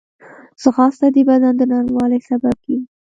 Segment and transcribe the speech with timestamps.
[0.61, 2.85] ځغاسته د بدن د نرموالي سبب کېږي